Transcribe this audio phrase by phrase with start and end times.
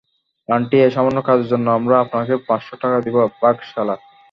[0.49, 3.95] Aunty, এই সামান্য কাজের জন্য আমরা আপনাকে পাঁচশ টাকা দিব-- ভাগ, শালা।